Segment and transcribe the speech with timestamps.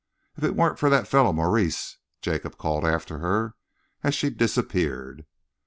[0.35, 3.53] "If it weren't for that fellow Maurice!" Jacob called after her,
[4.03, 5.27] as she disappeared.